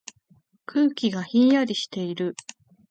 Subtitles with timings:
[0.65, 2.35] 空気がひんやりしている。